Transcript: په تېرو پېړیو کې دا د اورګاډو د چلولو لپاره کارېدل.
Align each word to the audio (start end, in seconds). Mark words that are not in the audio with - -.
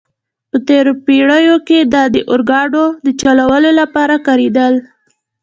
په 0.49 0.57
تېرو 0.67 0.93
پېړیو 1.05 1.57
کې 1.67 1.79
دا 1.93 2.03
د 2.15 2.17
اورګاډو 2.31 2.85
د 3.05 3.07
چلولو 3.21 3.69
لپاره 3.79 4.15
کارېدل. 4.27 4.73